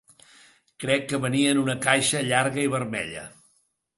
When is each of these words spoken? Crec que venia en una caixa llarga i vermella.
Crec 0.83 1.03
que 1.11 1.19
venia 1.25 1.51
en 1.57 1.61
una 1.65 1.77
caixa 1.85 2.23
llarga 2.31 2.63
i 2.65 2.71
vermella. 2.79 3.29